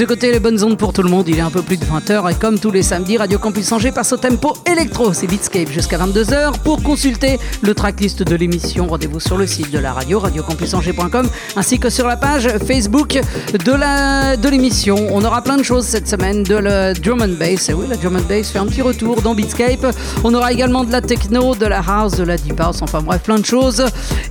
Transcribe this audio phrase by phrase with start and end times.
[0.00, 1.84] Vous écoutez les bonnes ondes pour tout le monde, il est un peu plus de
[1.84, 5.68] 20h et comme tous les samedis, Radio Campus Angers passe au tempo électro, c'est Beatscape
[5.68, 6.58] jusqu'à 22h.
[6.64, 11.78] Pour consulter le tracklist de l'émission, rendez-vous sur le site de la radio, radiocampusangers.com, ainsi
[11.78, 13.20] que sur la page Facebook
[13.52, 14.96] de la de l'émission.
[15.10, 17.96] On aura plein de choses cette semaine, de la drum and bass, et oui, la
[17.96, 19.86] drum and bass fait un petit retour dans Beatscape.
[20.24, 23.20] On aura également de la techno, de la house, de la deep house, enfin bref,
[23.20, 23.84] plein de choses.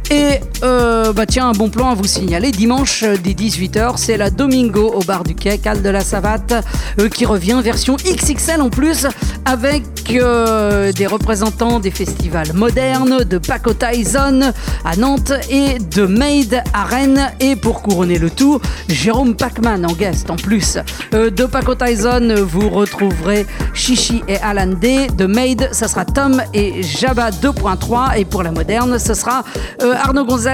[0.10, 4.30] Et euh, bah tiens, un bon plan à vous signaler, dimanche dès 18h, c'est la
[4.30, 6.54] Domingo au bar du Quai, Cal de la Savate,
[7.00, 9.08] euh, qui revient version XXL en plus,
[9.46, 14.54] avec euh, des représentants des festivals modernes, de Paco Tyson
[14.84, 17.32] à Nantes et de Made à Rennes.
[17.40, 20.78] Et pour couronner le tout, Jérôme Pacman en guest en plus.
[21.14, 25.08] Euh, de Paco Tyson, vous retrouverez Chichi et Alan D.
[25.16, 28.18] De Made, ça sera Tom et Jabba 2.3.
[28.18, 29.44] Et pour la moderne, ce sera
[29.84, 30.49] euh, Arnaud Gonzalez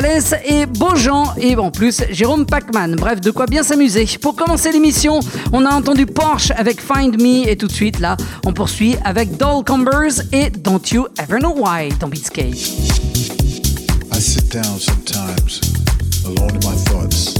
[0.45, 1.33] et Beaujean.
[1.37, 2.95] Et en plus, Jérôme Pacman.
[2.95, 4.07] Bref, de quoi bien s'amuser.
[4.21, 5.19] Pour commencer l'émission,
[5.53, 7.47] on a entendu Porsche avec Find Me.
[7.47, 11.55] Et tout de suite, là, on poursuit avec Doll Combers et Don't You Ever Know
[11.55, 12.55] Why dans Beatscape.
[14.13, 15.61] I sit down sometimes,
[16.25, 17.35] alone in my thoughts,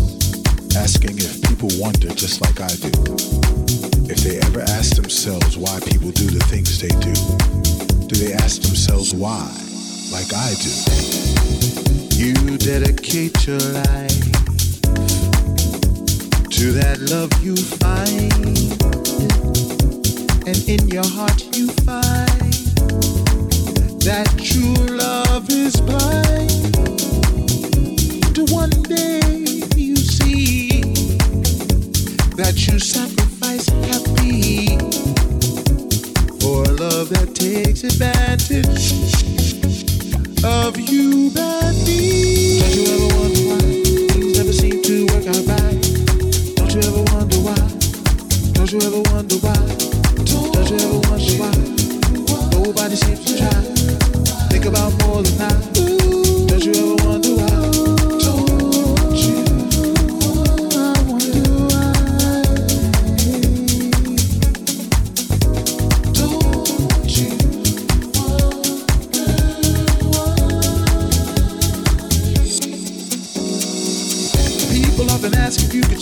[0.75, 2.91] asking if people wonder just like I do.
[4.07, 7.13] If they ever ask themselves why people do the things they do,
[8.07, 9.49] do they ask themselves why,
[10.11, 12.04] like I do?
[12.17, 14.31] You dedicate your life
[16.49, 18.31] to that love you find,
[20.47, 22.53] and in your heart you find
[24.01, 26.73] that true love is blind.
[28.33, 29.19] To one day
[29.75, 30.81] you see
[32.37, 34.77] that you sacrifice happy
[36.39, 39.44] for love that takes advantage
[40.43, 40.73] of.
[40.73, 41.31] Don't you
[42.93, 43.59] ever wonder why
[44.11, 45.77] things never seem to work out right?
[46.55, 47.55] Don't you ever wonder why?
[48.53, 49.55] Don't you ever wonder why?
[50.25, 51.55] Don't you ever wonder why?
[52.51, 53.61] Nobody seems to try.
[54.49, 55.94] Think about more than I.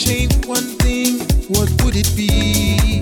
[0.04, 3.02] change one thing, what would it be?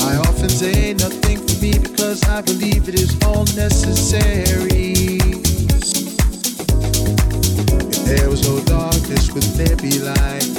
[0.00, 1.22] I often say nothing
[1.62, 5.18] me because I believe it is all necessary.
[7.86, 10.50] If there was no darkness, would there be light?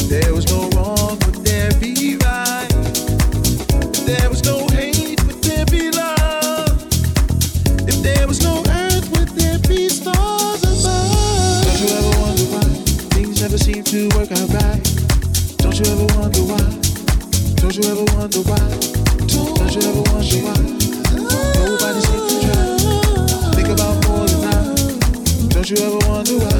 [0.00, 2.72] If there was no wrong, would there be right?
[3.94, 4.59] If there was no
[15.80, 16.60] you ever wonder why?
[17.56, 18.60] Don't you ever wonder why?
[19.24, 20.60] Don't you ever wonder why?
[21.56, 22.62] Nobody seems to try.
[23.54, 24.52] Think about more than I.
[25.48, 26.52] Don't you ever wonder why?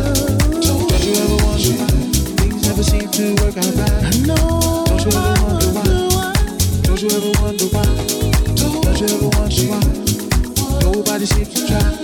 [0.64, 1.90] Don't you ever wonder why?
[2.40, 4.00] Things never seem to work out right.
[4.24, 6.32] Don't you ever wonder why?
[6.82, 7.88] Don't you ever wonder why?
[8.56, 9.84] Don't you ever wonder why?
[10.80, 11.99] Nobody seems to try.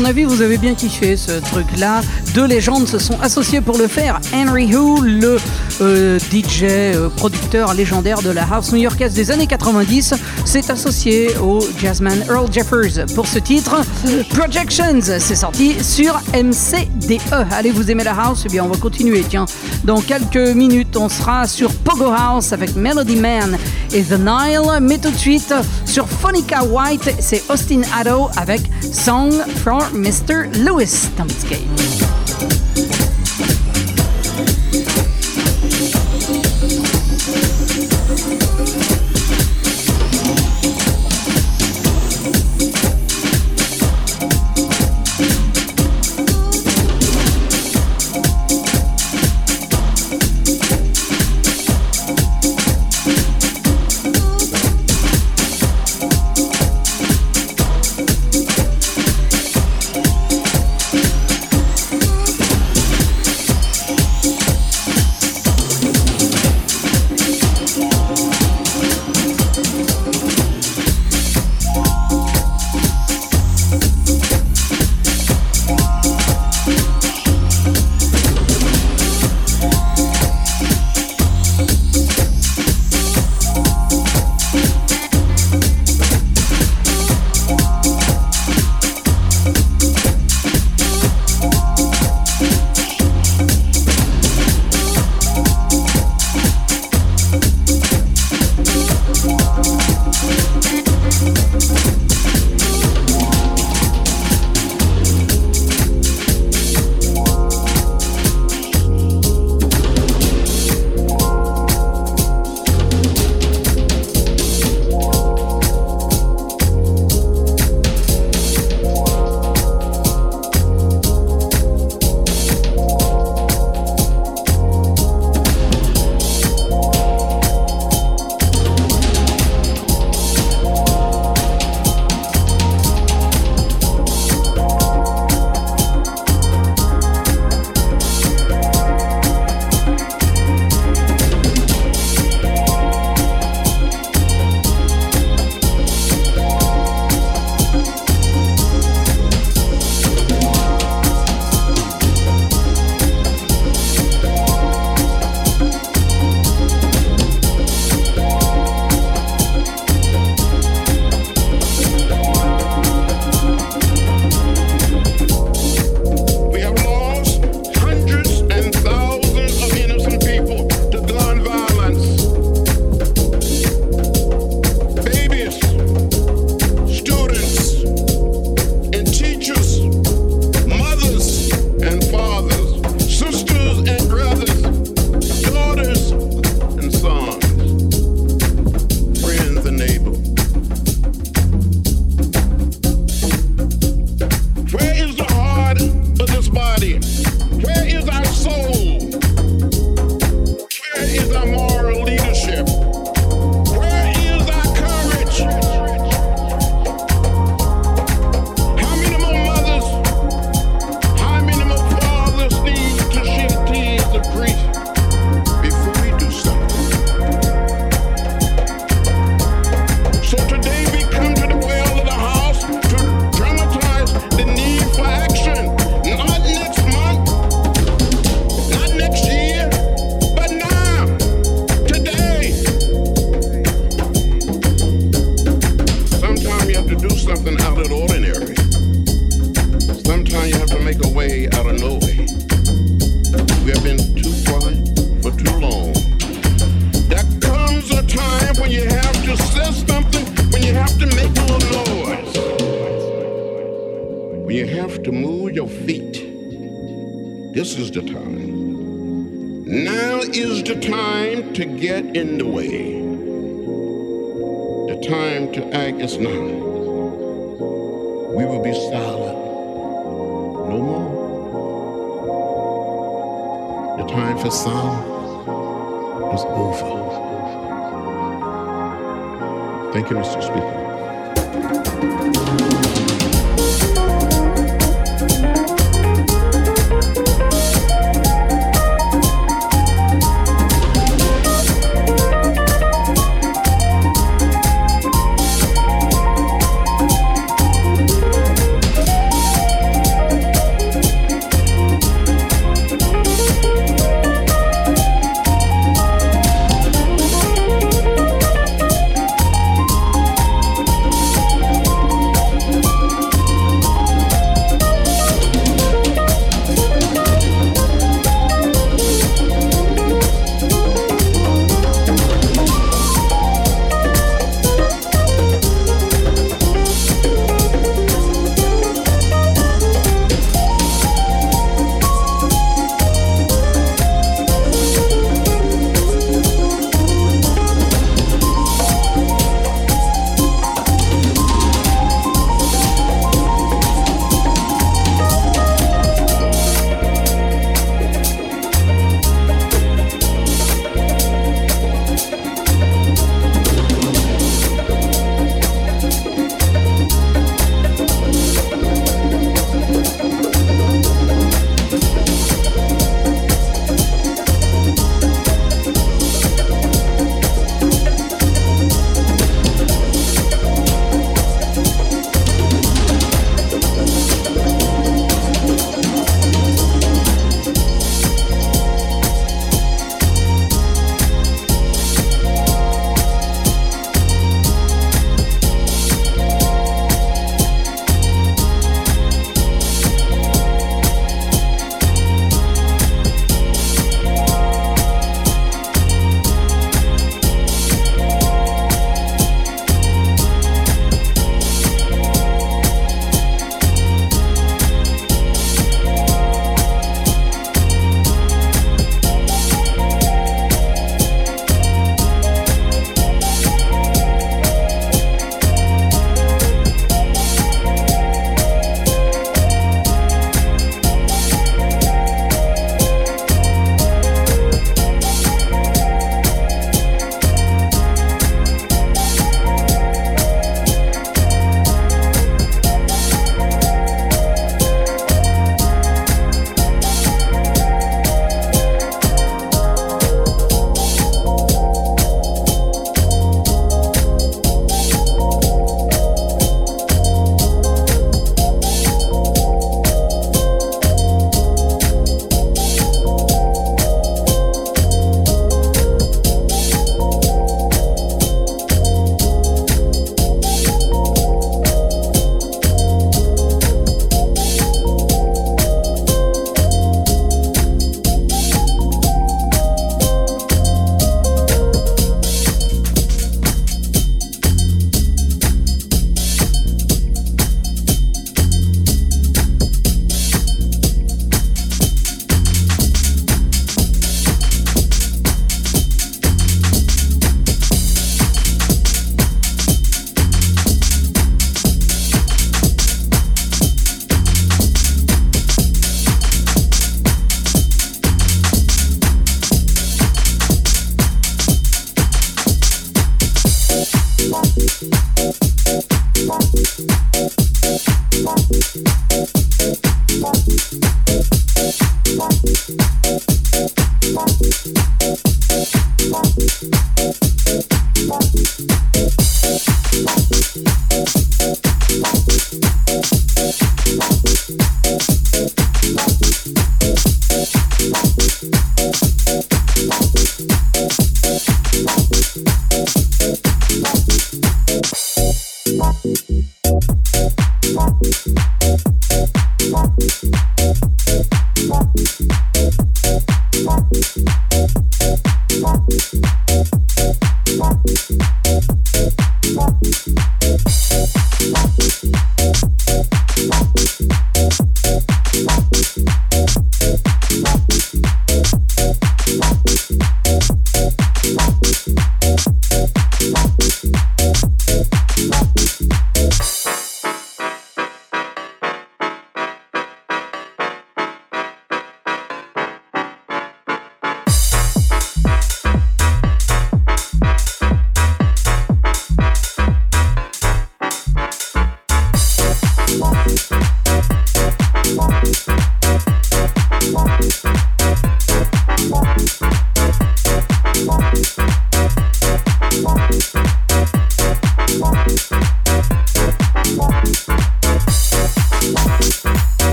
[0.00, 2.00] Mon avis, vous avez bien kiffé ce truc-là.
[2.34, 4.18] Deux légendes se sont associées pour le faire.
[4.32, 5.36] Henry Hu, le
[5.82, 10.14] euh, DJ, euh, producteur légendaire de la house new-yorkaise des années 90,
[10.46, 13.82] s'est associé au jazzman Earl Jeffers pour ce titre.
[14.30, 17.20] Projections, c'est sorti sur MCDE.
[17.50, 18.44] Allez, vous aimez la house?
[18.46, 19.22] Eh bien, on va continuer.
[19.28, 19.44] Tiens,
[19.84, 23.58] dans quelques minutes, on sera sur Pogo House avec Melody Man
[23.92, 24.80] et The Nile.
[24.80, 25.52] Mais tout de suite,
[25.84, 30.52] sur Phonica White, c'est Austin Addo avec Song for Mr.
[30.64, 31.79] Lewis Tomskate.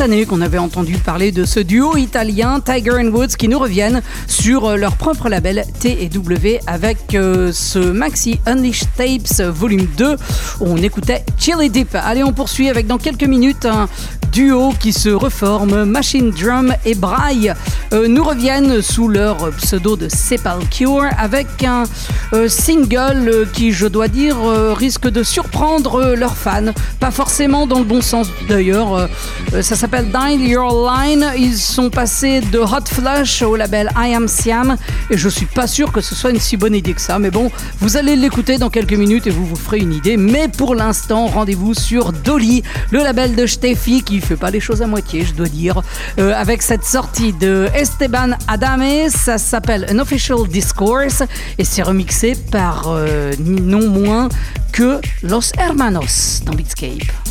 [0.00, 4.74] Qu'on avait entendu parler de ce duo italien Tiger and Woods qui nous reviennent sur
[4.78, 10.16] leur propre label T&W avec euh, ce maxi Unleashed Tapes volume 2 où
[10.60, 11.94] on écoutait Chili Deep.
[11.94, 13.90] Allez, on poursuit avec dans quelques minutes un
[14.32, 17.52] duo qui se reforme, Machine Drum et Braille
[17.92, 21.82] euh, nous reviennent sous leur pseudo de Sepulture avec un
[22.32, 24.38] euh, single qui, je dois dire,
[24.74, 26.72] risque de surprendre leurs fans.
[27.00, 29.08] Pas forcément dans le bon sens d'ailleurs.
[29.62, 31.32] ça s'appelle Dial Your Line.
[31.38, 34.76] Ils sont passés de Hot Flush au label I Am Siam
[35.10, 37.18] et je suis pas sûr que ce soit une si bonne idée que ça.
[37.18, 40.16] Mais bon, vous allez l'écouter dans quelques minutes et vous vous ferez une idée.
[40.16, 44.82] Mais pour l'instant, rendez-vous sur Dolly, le label de Steffi qui fait pas les choses
[44.82, 45.82] à moitié, je dois dire,
[46.18, 49.08] euh, avec cette sortie de Esteban Adame.
[49.08, 51.22] Ça s'appelle An Official Discourse
[51.58, 54.28] et c'est remixé par euh, non moins
[55.22, 57.29] Los Hermanos dans Beatscape.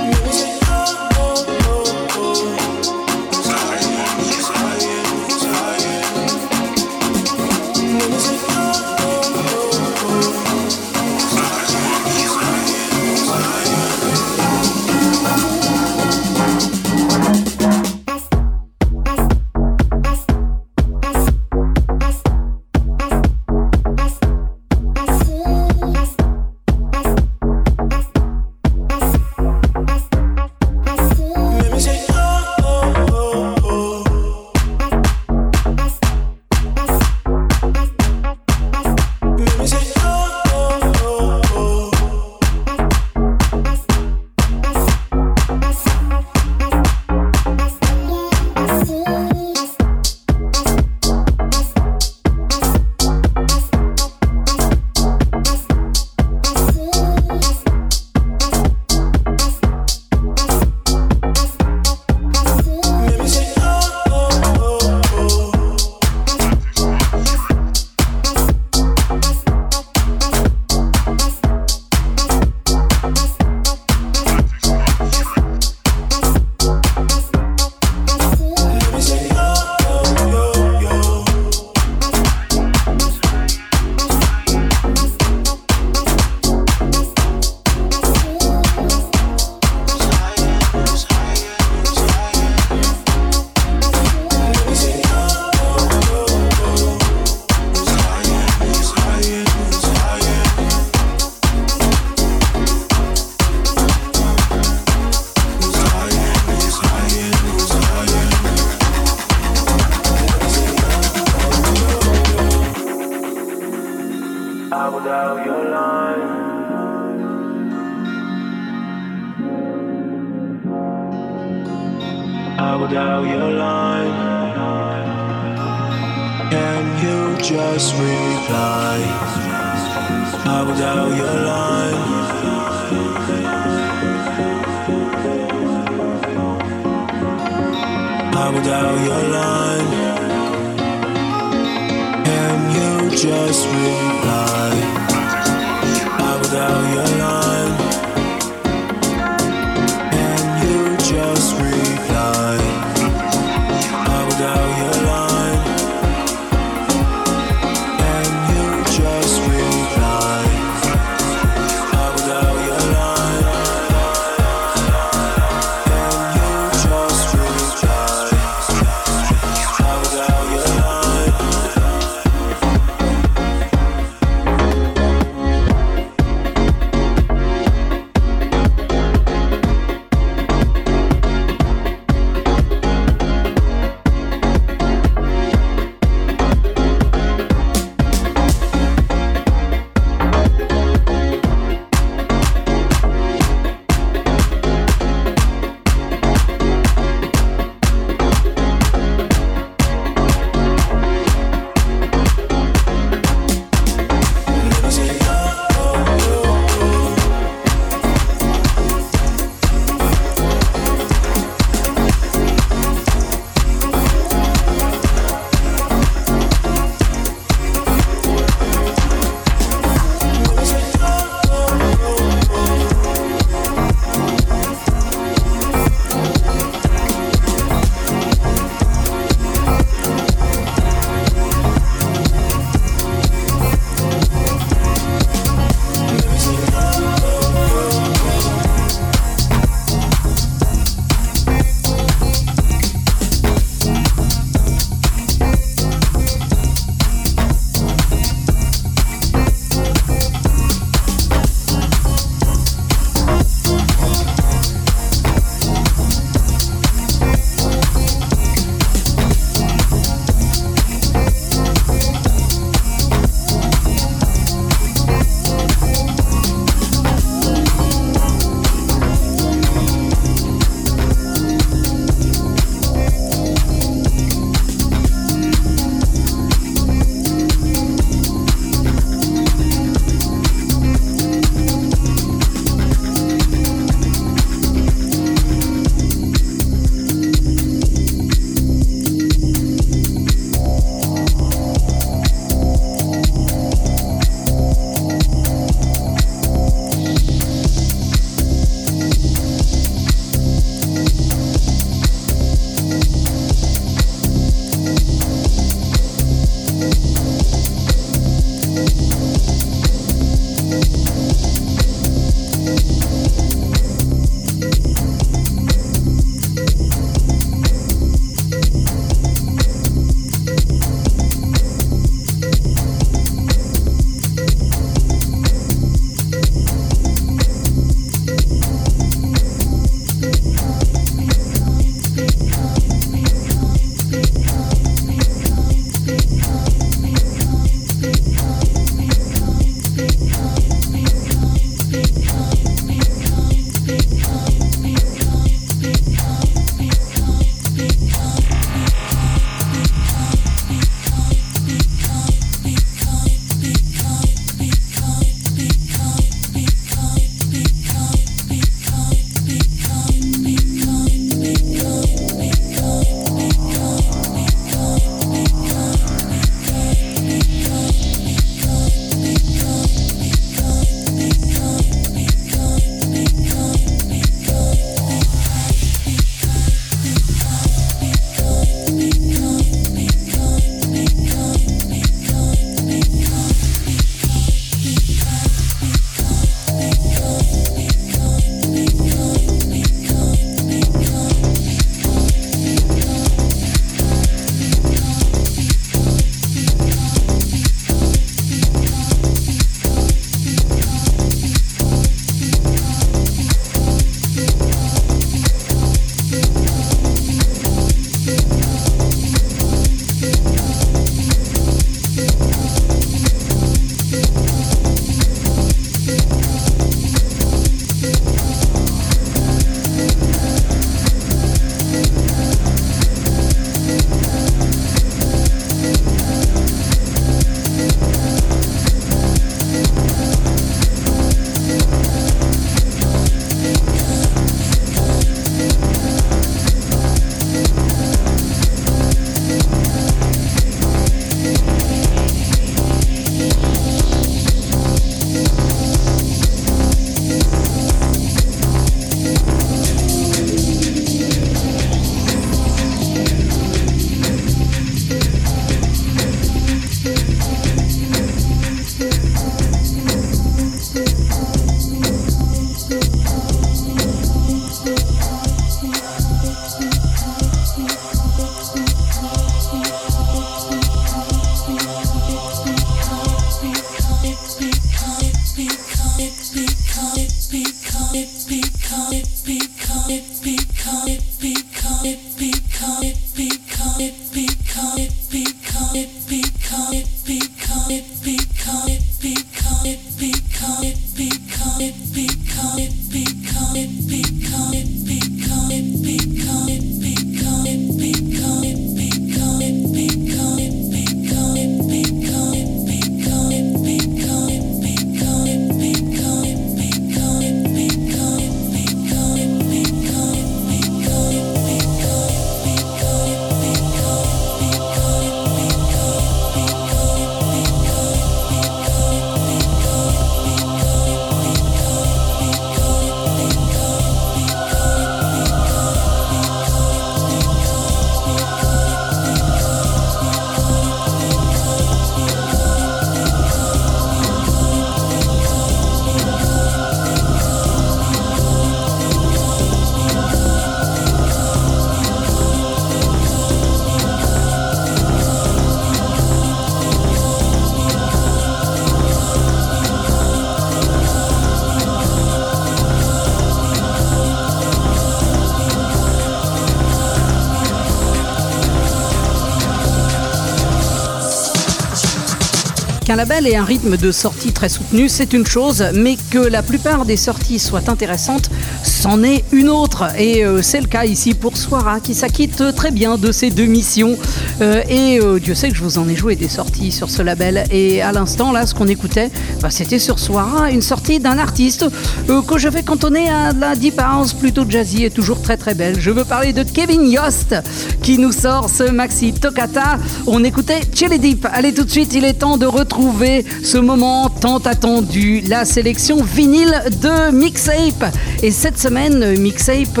[563.08, 566.62] Qu'un label ait un rythme de sortie très soutenu, c'est une chose, mais que la
[566.62, 568.50] plupart des sorties soient intéressantes,
[568.98, 570.04] c'en est une autre.
[570.18, 573.66] Et euh, c'est le cas ici pour Soira, qui s'acquitte très bien de ses deux
[573.66, 574.16] missions.
[574.60, 577.22] Euh, et euh, Dieu sait que je vous en ai joué des sorties sur ce
[577.22, 577.64] label.
[577.70, 579.30] Et à l'instant, là, ce qu'on écoutait,
[579.62, 581.86] bah, c'était sur Soira, une sortie d'un artiste
[582.26, 586.00] que je vais cantonner à la deep house plutôt jazzy et toujours très très belle.
[586.00, 587.54] Je veux parler de Kevin Yost,
[588.02, 589.98] qui nous sort ce maxi Tokata.
[590.26, 591.46] On écoutait Chili Deep.
[591.52, 596.22] Allez, tout de suite, il est temps de retrouver ce moment tant attendu, la sélection
[596.22, 598.14] vinyle de Mixape.
[598.42, 600.00] Et cette semaine, Mixape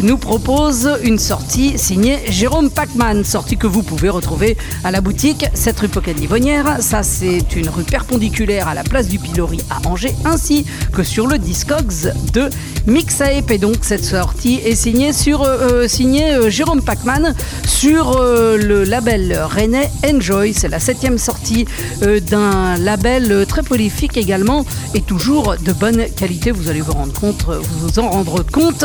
[0.00, 5.46] nous propose une sortie signée Jérôme Pacman, sortie que vous pouvez retrouver à la boutique
[5.54, 6.78] cette rue Pocket Livonnière.
[6.80, 11.26] Ça, c'est une rue perpendiculaire à la place du Pilori à Angers, ainsi que sur
[11.26, 12.50] le Discogs de
[12.86, 13.50] Mixape.
[13.50, 17.34] Et donc, cette sortie est signée sur euh, euh, signée euh, Jérôme Pacman
[17.66, 20.52] sur le label René Enjoy.
[20.52, 21.66] C'est la septième sortie
[22.02, 24.64] d'un un label très également
[24.94, 26.50] et toujours de bonne qualité.
[26.50, 28.84] Vous allez vous rendre compte, vous en rendre compte.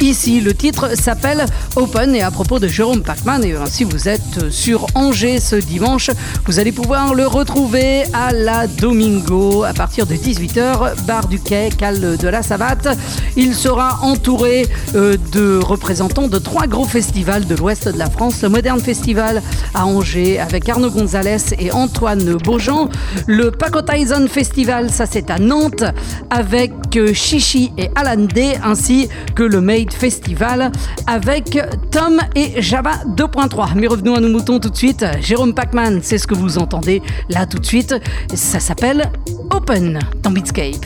[0.00, 4.50] Ici, le titre s'appelle Open et à propos de Jérôme Pacman, et si vous êtes
[4.50, 6.10] sur Angers ce dimanche,
[6.46, 11.70] vous allez pouvoir le retrouver à la Domingo à partir de 18h, bar du quai,
[11.76, 12.88] Cal de la Savate.
[13.36, 18.42] Il sera entouré euh, de représentants de trois gros festivals de l'ouest de la France.
[18.42, 19.42] Le Modern Festival
[19.74, 22.88] à Angers avec Arnaud Gonzalez et Antoine Beaujean.
[23.26, 25.84] Le Paco Tyson Festival, ça c'est à Nantes,
[26.28, 30.72] avec euh, Chichi et Alan D, ainsi que le Made Festival
[31.06, 31.56] avec
[31.92, 33.76] Tom et Java 2.3.
[33.76, 35.06] Mais revenons à nos moutons tout de suite.
[35.20, 37.94] Jérôme Pacman, c'est ce que vous entendez là tout de suite.
[38.34, 39.08] Ça s'appelle
[39.52, 40.84] Open dans Beatscape.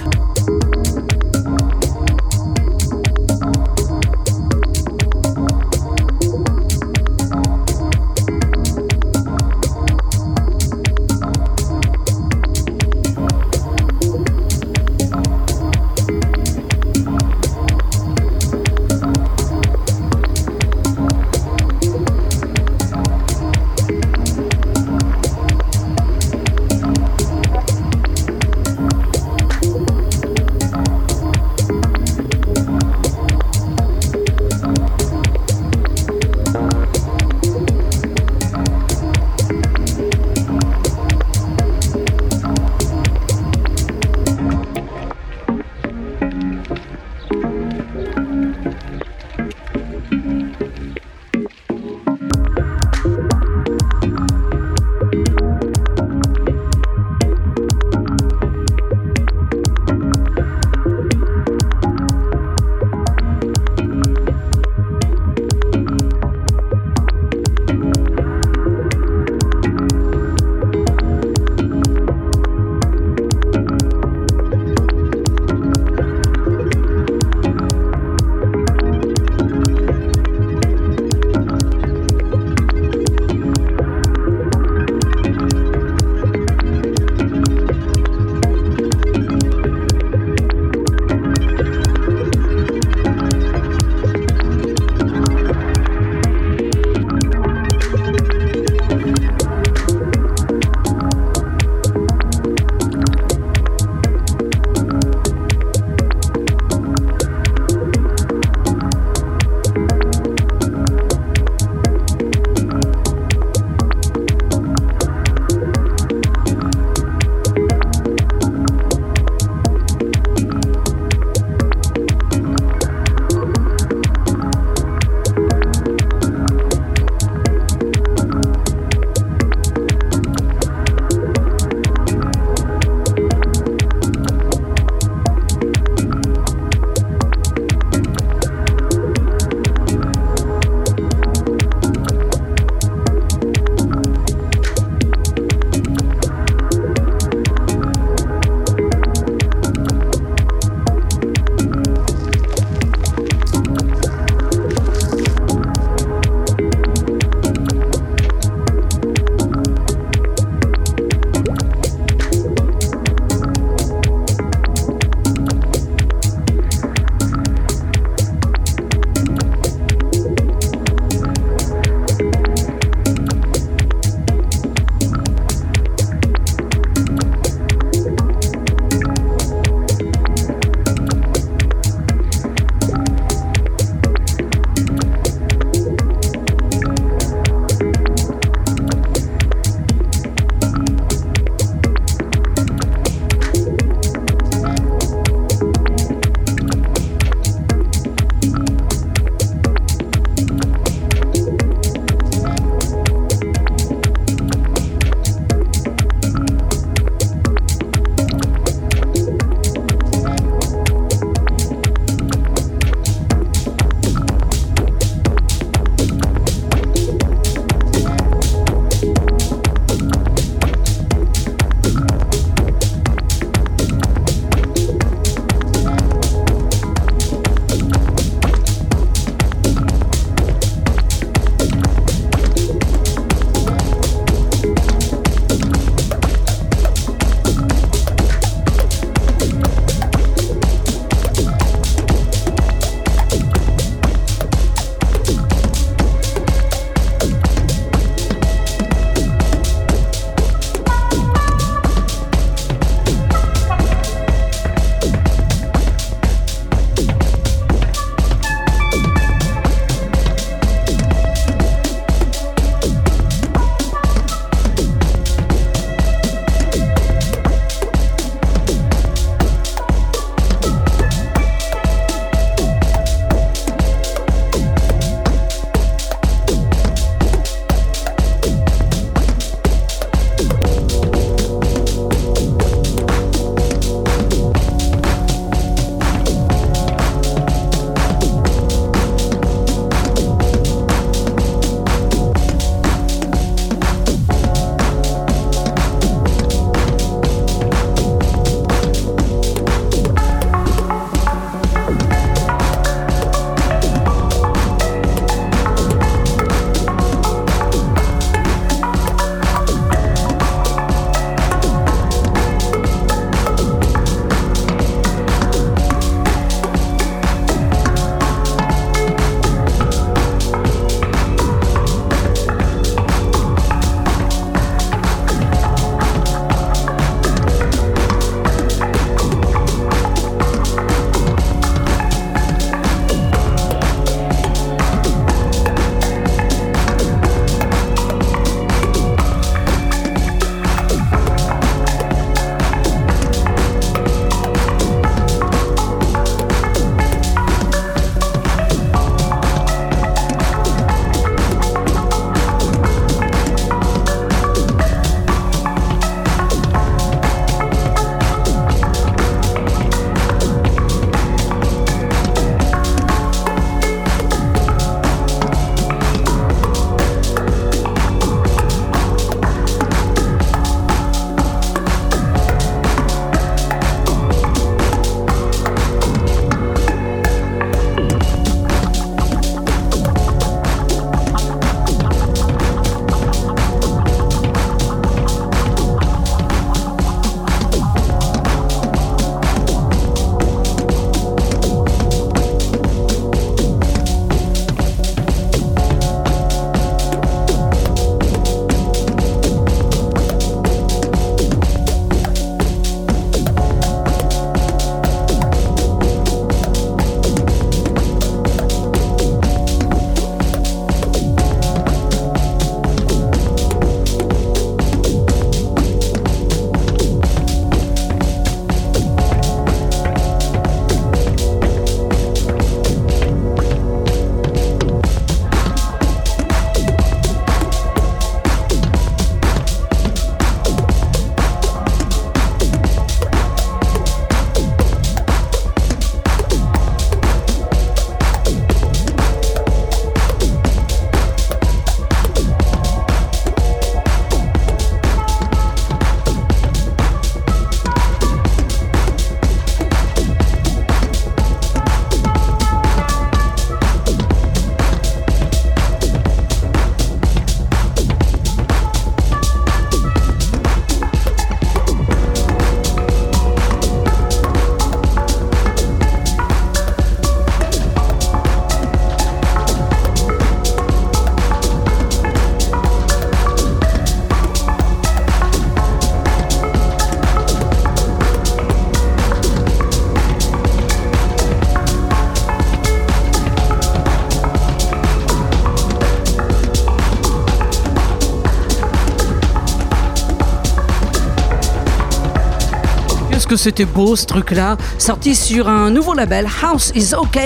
[493.68, 497.38] C'était beau ce truc-là, sorti sur un nouveau label, House is OK,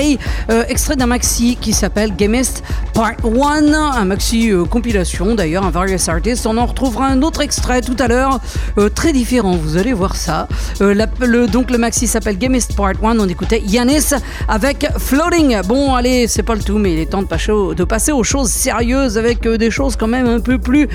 [0.50, 2.62] euh, extrait d'un maxi qui s'appelle Gamist
[2.94, 6.46] Part 1, un maxi euh, compilation d'ailleurs, un Various Artists.
[6.46, 8.38] On en retrouvera un autre extrait tout à l'heure,
[8.78, 10.46] euh, très différent, vous allez voir ça.
[10.78, 14.14] donc le maxi s'appelle Gamist Part 1, on écoutait Yanis
[14.46, 15.60] avec Floating.
[15.66, 19.18] Bon, allez, c'est pas le tout, mais il est temps de passer aux choses sérieuses
[19.18, 20.88] avec des choses quand même un peu plus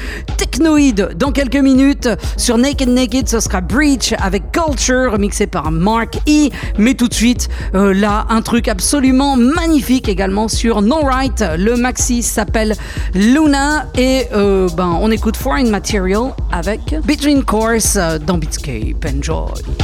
[0.58, 1.10] technoïdes.
[1.16, 6.50] Dans quelques minutes, sur Naked Naked, ce sera Breach avec Culture, mixé par Mark E.
[6.80, 11.44] Mais tout de suite, euh, là, un truc absolument magnifique également sur No Right.
[11.58, 12.74] Le maxi s'appelle
[13.14, 19.06] Luna et euh, ben, on écoute Foreign Material avec Between Course euh, dans Beatscape.
[19.06, 19.77] Enjoy.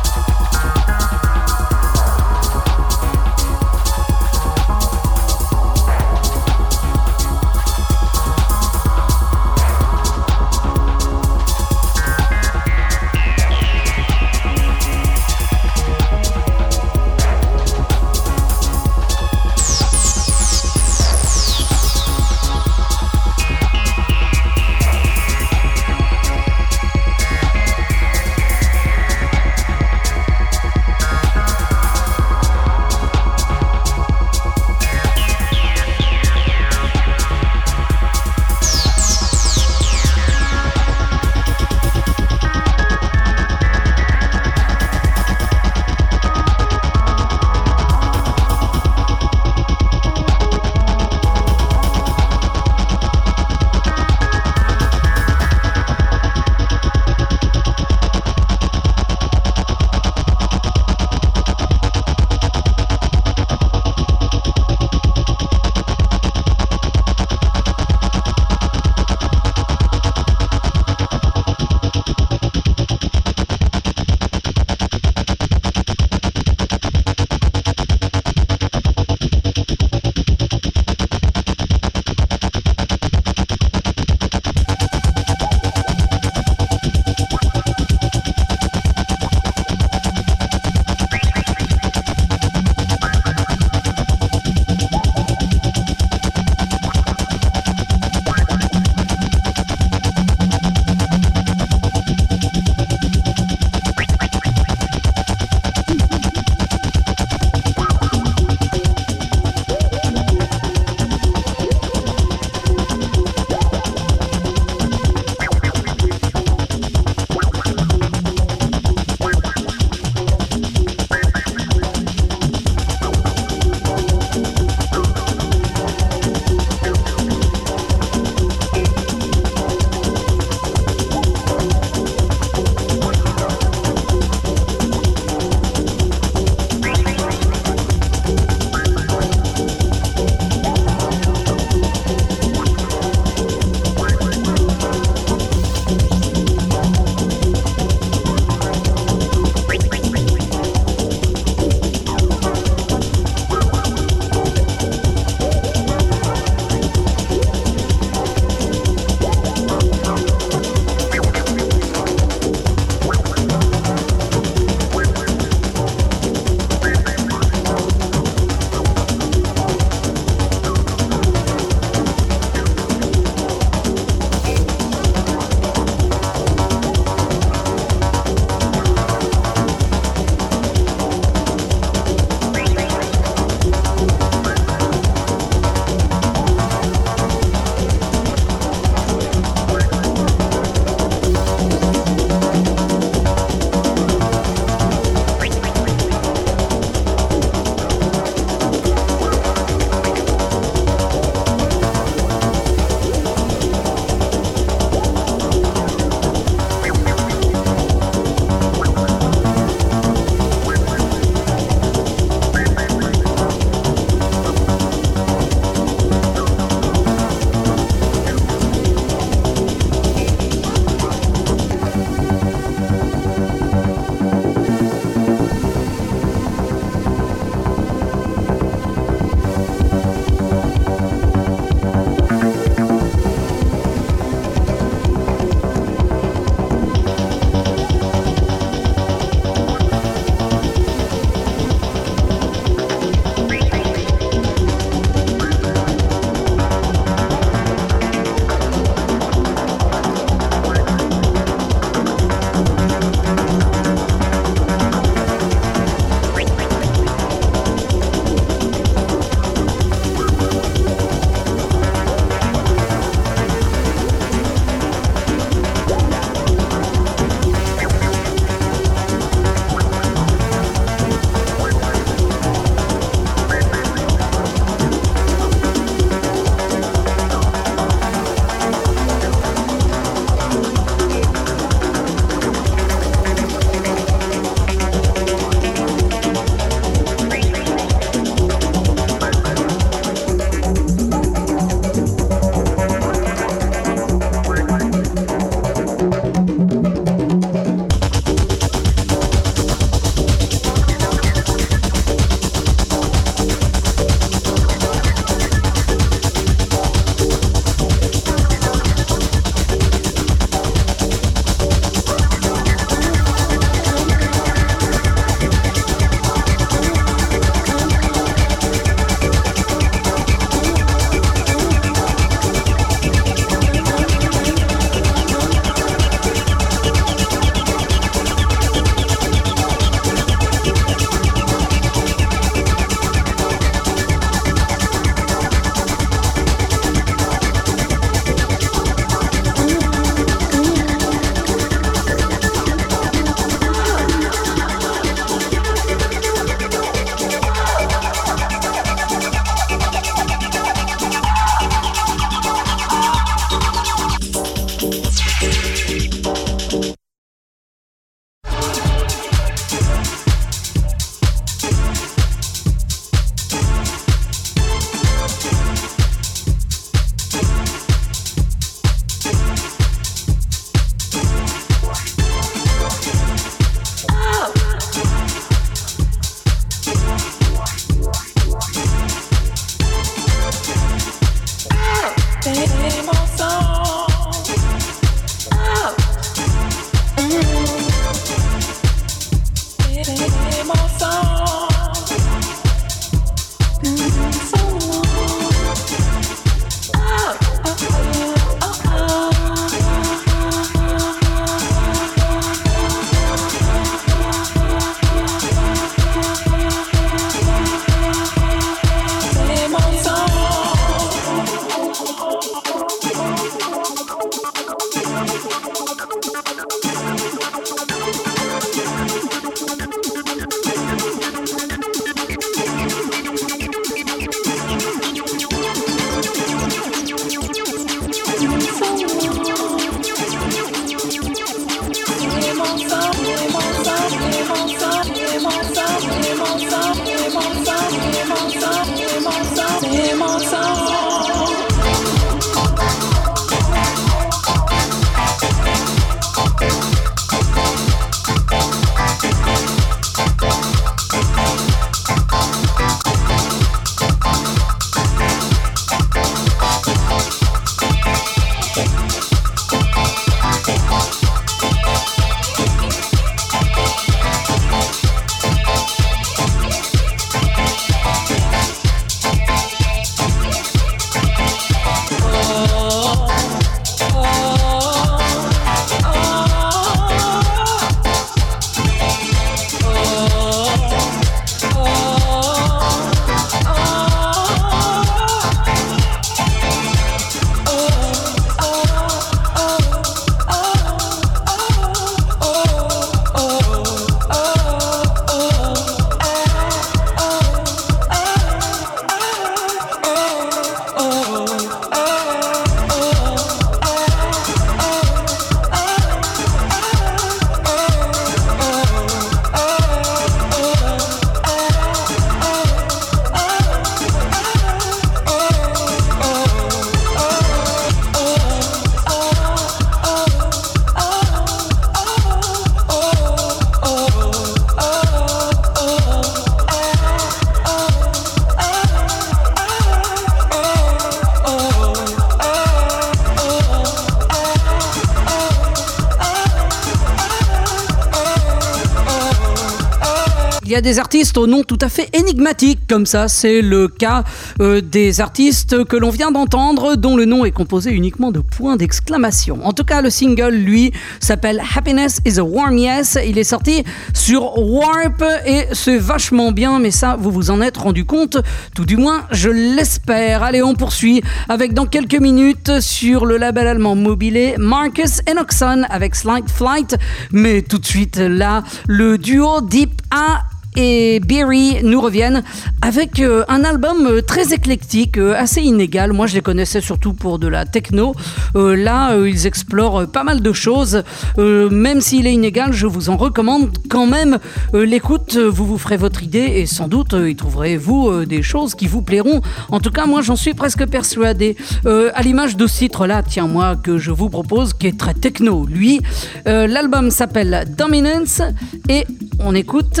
[540.80, 544.24] Des artistes au nom tout à fait énigmatique, comme ça, c'est le cas
[544.60, 548.76] euh, des artistes que l'on vient d'entendre, dont le nom est composé uniquement de points
[548.76, 549.66] d'exclamation.
[549.66, 553.18] En tout cas, le single, lui, s'appelle Happiness is a Warm Yes.
[553.26, 553.84] Il est sorti
[554.14, 558.38] sur Warp et c'est vachement bien, mais ça, vous vous en êtes rendu compte,
[558.74, 560.42] tout du moins, je l'espère.
[560.42, 566.14] Allez, on poursuit avec dans quelques minutes sur le label allemand mobilé Marcus Enoxon avec
[566.14, 566.96] Slight Flight,
[567.32, 570.47] mais tout de suite là, le duo Deep A
[570.78, 572.44] et Beery nous reviennent
[572.82, 576.12] avec euh, un album euh, très éclectique, euh, assez inégal.
[576.12, 578.14] Moi, je les connaissais surtout pour de la techno.
[578.54, 581.02] là, ils explorent pas mal de choses.
[581.36, 584.38] même s'il est inégal, je vous en recommande quand même
[584.72, 585.36] l'écoute.
[585.36, 589.40] Vous vous ferez votre idée et sans doute y trouverez-vous des choses qui vous plairont.
[589.70, 591.56] En tout cas, moi, j'en suis presque persuadé.
[591.86, 595.66] à l'image de ce titre-là, tiens, moi, que je vous propose, qui est très techno.
[595.66, 596.00] Lui,
[596.46, 598.42] l'album s'appelle Dominance
[598.88, 599.04] et
[599.40, 600.00] on écoute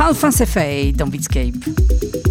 [0.00, 2.29] Alpha Cefei dans Beatscape.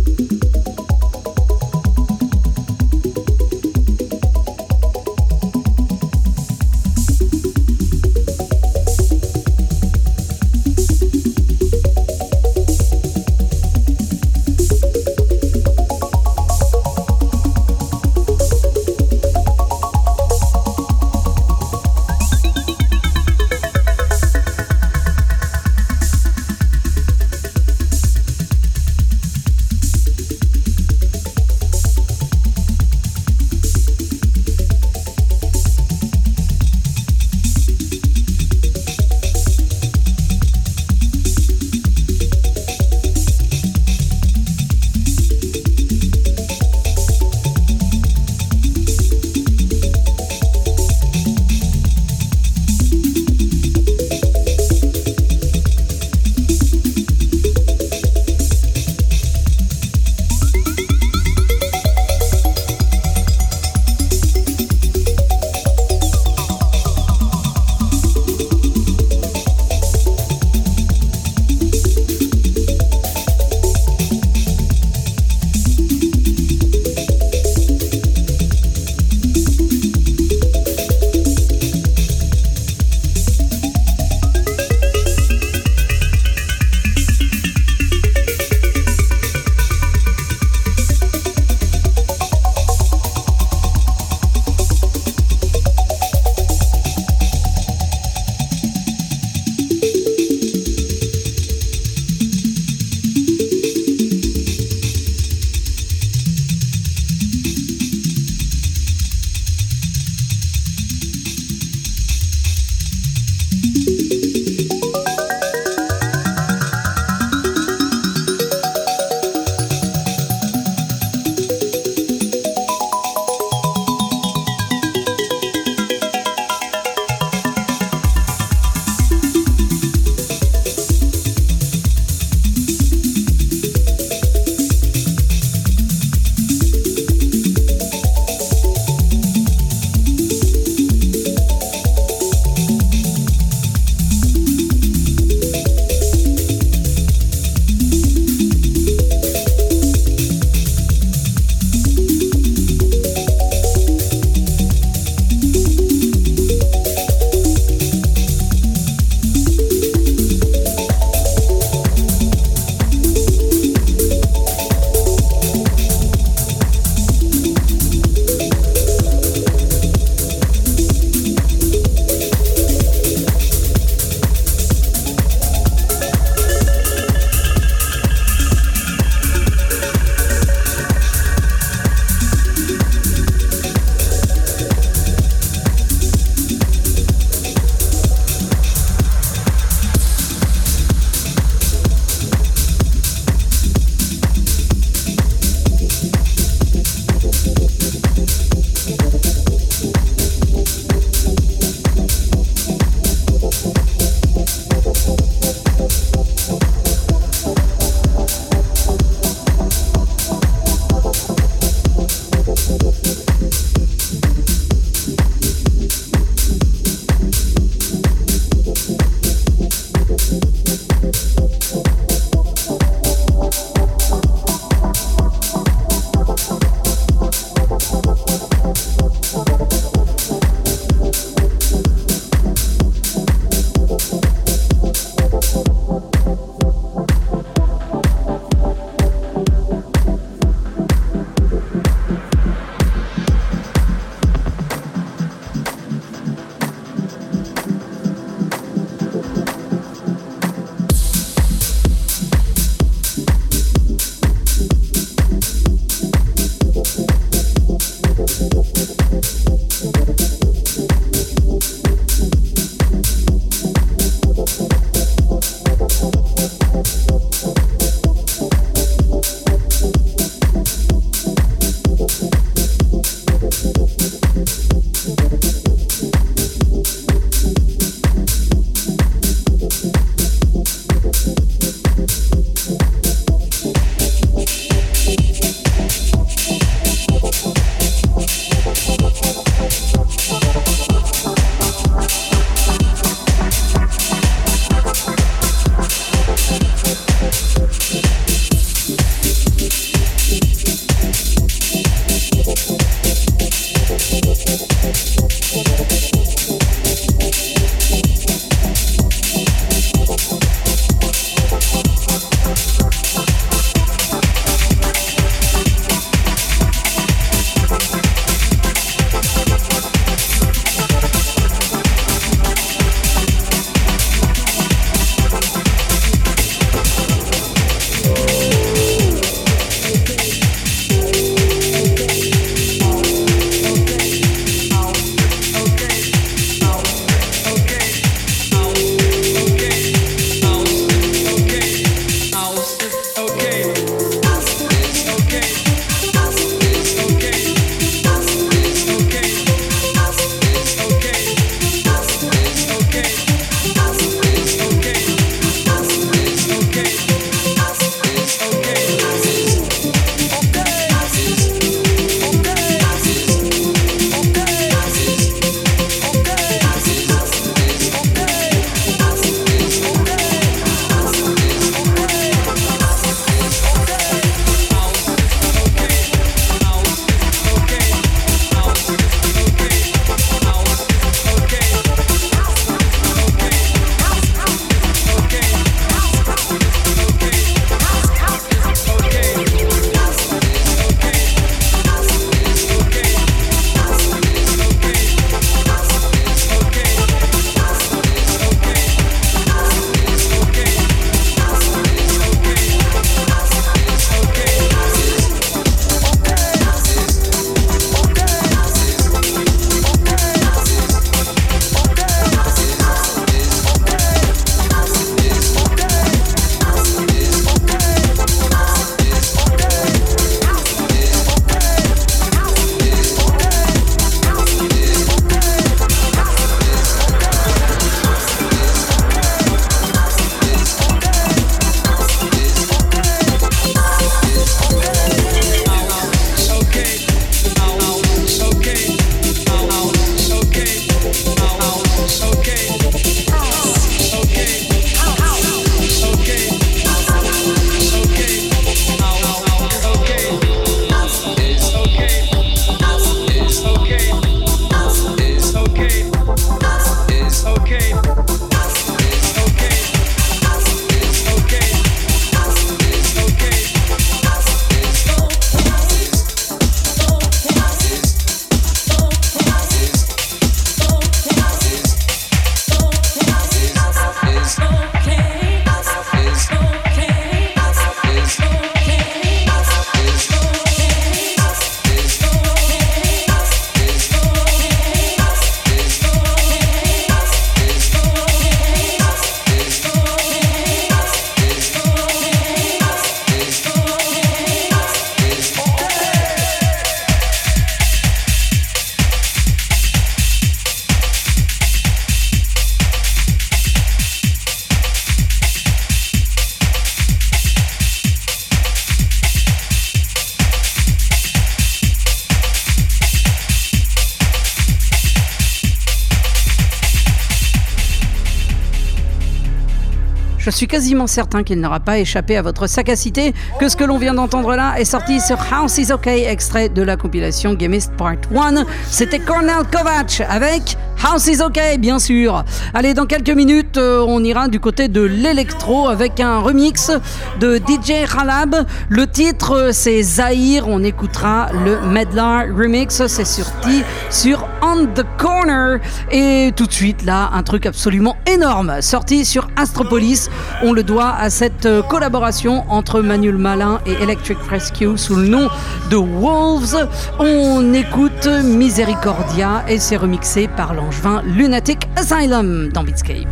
[520.60, 524.14] Suis quasiment certain qu'il n'aura pas échappé à votre sagacité que ce que l'on vient
[524.14, 528.66] d'entendre là est sorti sur House is OK, extrait de la compilation Gamist Part 1.
[528.90, 532.44] C'était Cornel Kovac avec House is OK, bien sûr.
[532.74, 536.92] Allez, dans quelques minutes, euh, on ira du côté de l'électro avec un remix
[537.40, 538.66] de DJ Khalab.
[538.90, 540.68] Le titre, euh, c'est Zahir.
[540.68, 543.06] On écoutera le Medlar remix.
[543.08, 545.80] C'est sorti sur On the Corner.
[546.12, 548.82] Et tout de suite, là, un truc absolument énorme.
[548.82, 550.30] Sorti sur Astropolis.
[550.64, 555.28] On le doit à cette euh, collaboration entre Manuel Malin et Electric Rescue sous le
[555.30, 555.48] nom
[555.90, 556.90] de Wolves.
[557.20, 563.28] On écoute Misericordia et c'est remixé par l'angevin Lunatic Asylum dans Beatscape.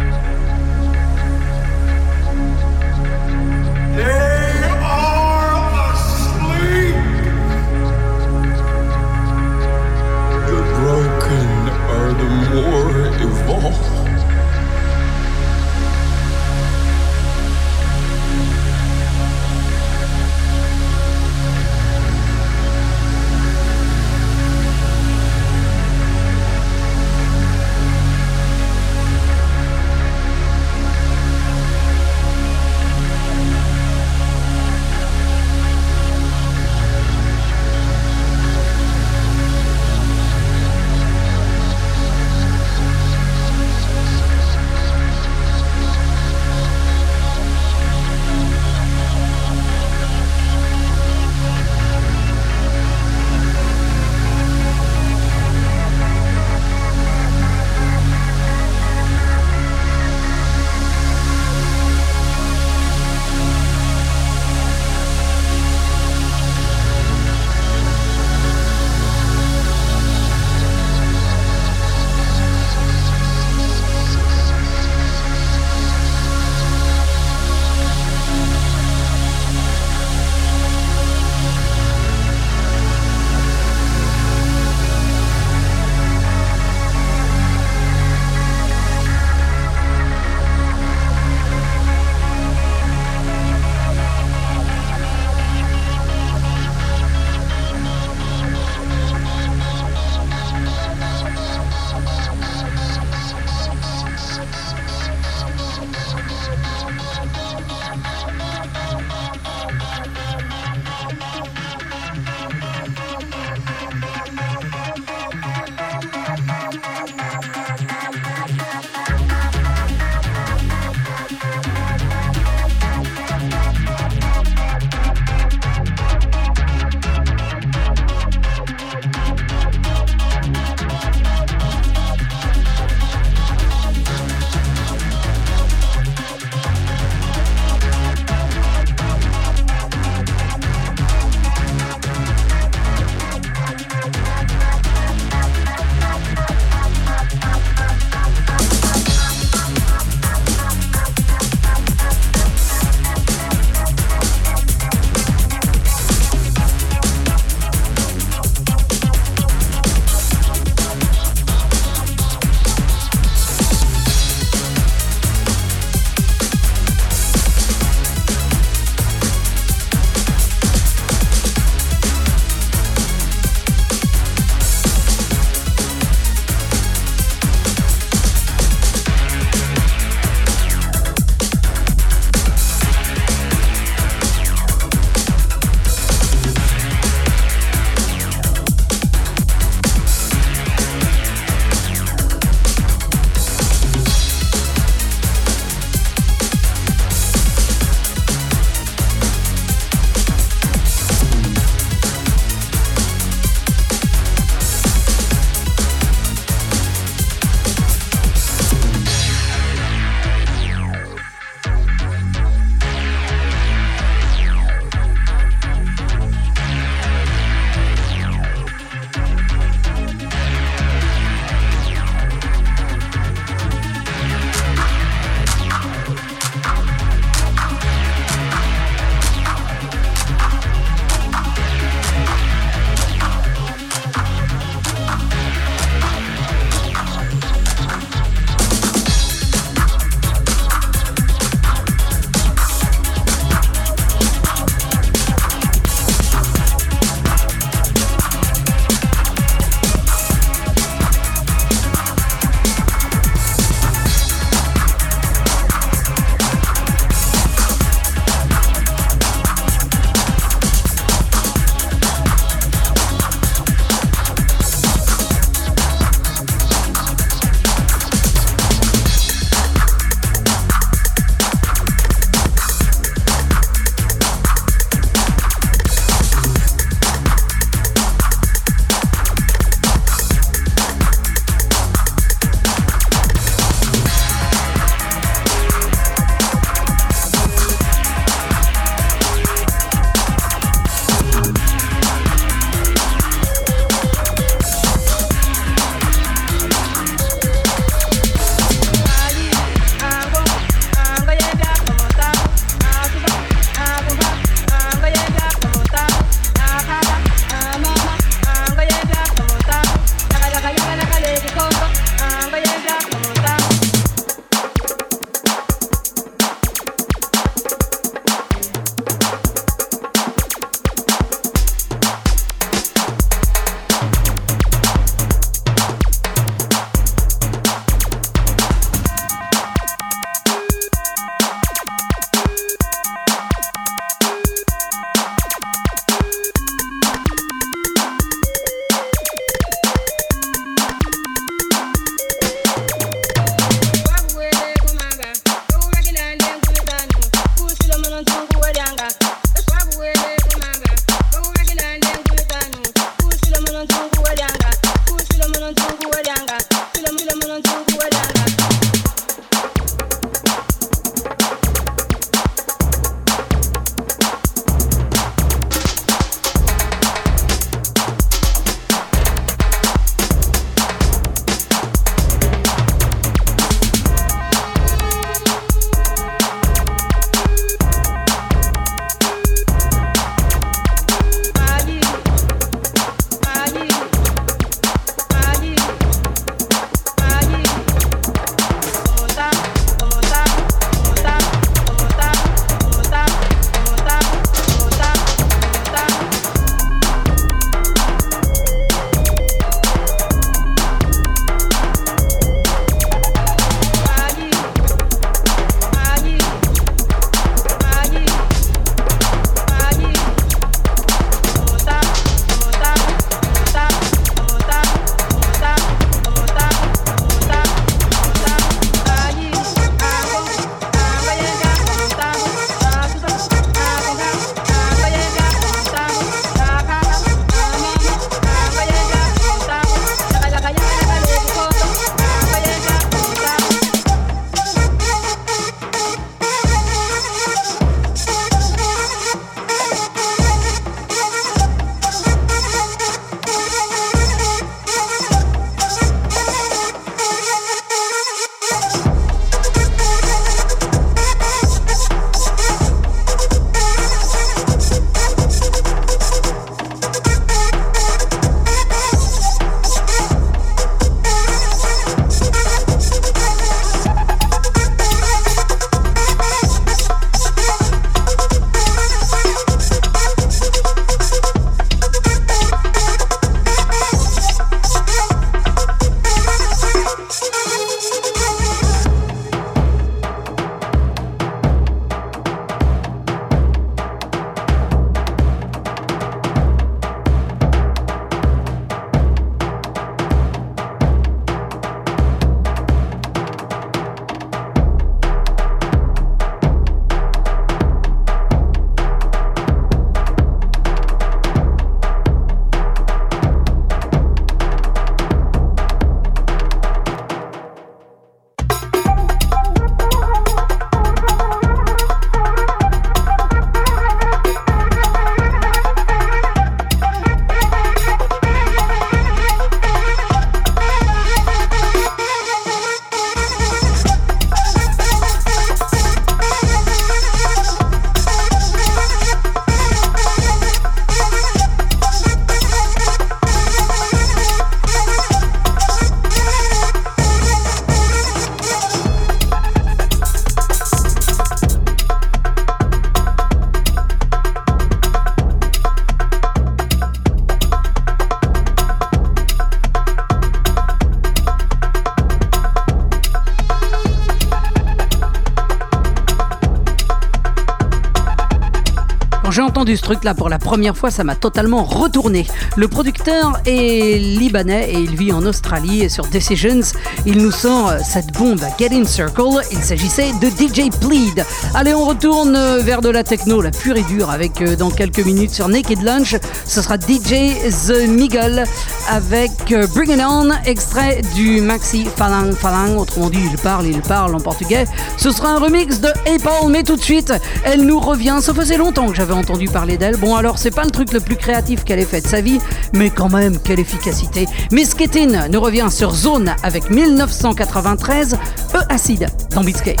[559.84, 562.46] Entendu ce truc là pour la première fois, ça m'a totalement retourné.
[562.74, 566.80] Le producteur est libanais et il vit en Australie et sur Decisions,
[567.26, 569.60] il nous sort euh, cette bombe Get in Circle.
[569.72, 571.44] Il s'agissait de DJ Plead.
[571.74, 574.90] Allez, on retourne euh, vers de la techno, la pure et dure, avec euh, dans
[574.90, 576.34] quelques minutes sur Naked Lunch.
[576.66, 578.64] Ce sera DJ The Miguel
[579.08, 579.50] avec
[579.94, 582.96] Bring It On, extrait du maxi Falang Falang.
[582.96, 584.86] Autrement dit, il parle, il parle en portugais.
[585.16, 587.32] Ce sera un remix de Apple, mais tout de suite,
[587.64, 588.38] elle nous revient.
[588.40, 590.16] Ça faisait longtemps que j'avais entendu parler d'elle.
[590.16, 592.60] Bon, alors, c'est pas le truc le plus créatif qu'elle ait fait de sa vie,
[592.92, 594.46] mais quand même, quelle efficacité.
[594.72, 598.38] Miss Ketin nous revient sur Zone avec 1993,
[598.74, 600.00] E Acide dans Beatscape.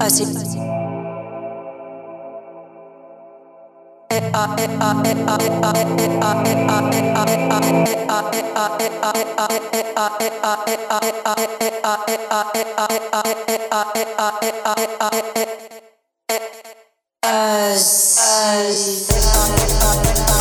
[0.00, 0.24] así.
[17.22, 20.39] As, as, as,